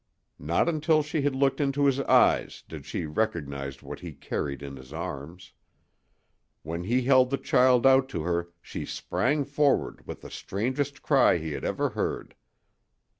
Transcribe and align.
Not 0.39 0.67
until 0.67 1.03
she 1.03 1.21
had 1.21 1.35
looked 1.35 1.61
into 1.61 1.85
his 1.85 1.99
eyes 1.99 2.63
did 2.67 2.87
she 2.87 3.05
recognize 3.05 3.83
what 3.83 3.99
he 3.99 4.13
carried 4.13 4.63
in 4.63 4.75
his 4.75 4.91
arms. 4.91 5.53
When 6.63 6.83
he 6.85 7.03
held 7.03 7.29
the 7.29 7.37
child 7.37 7.85
out 7.85 8.09
to 8.09 8.23
her 8.23 8.49
she 8.63 8.83
sprang 8.83 9.45
forward 9.45 10.07
with 10.07 10.21
the 10.21 10.31
strangest 10.31 11.03
cry 11.03 11.37
he 11.37 11.51
had 11.51 11.63
ever 11.63 11.89
heard. 11.89 12.33